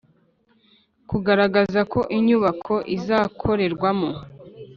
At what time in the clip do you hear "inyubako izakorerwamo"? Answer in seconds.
2.17-4.11